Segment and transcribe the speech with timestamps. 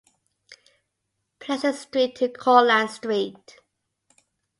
[1.37, 3.57] Pleasant Street to Courtland Street.